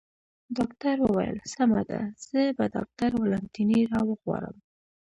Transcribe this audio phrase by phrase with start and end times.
[0.57, 4.55] ډاکټر وویل: سمه ده، زه به ډاکټر والنتیني را وغواړم.